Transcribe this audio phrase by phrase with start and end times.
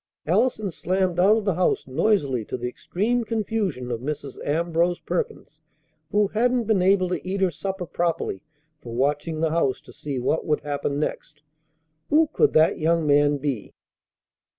[0.25, 4.43] Allison slammed out of the house noisily to the extreme confusion of Mrs.
[4.43, 5.59] Ambrose Perkins,
[6.09, 8.41] who hadn't been able to eat her supper properly
[8.81, 11.43] for watching the house to see what would happen next.
[12.09, 13.73] Who could that young man be?